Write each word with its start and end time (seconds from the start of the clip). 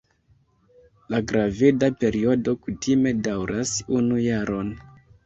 La 1.13 1.19
graveda 1.31 1.89
periodo 2.03 2.55
kutime 2.63 3.13
daŭras 3.29 3.75
unu 3.99 4.19
jaron. 4.25 4.73